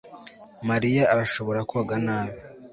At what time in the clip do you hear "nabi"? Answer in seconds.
2.05-2.37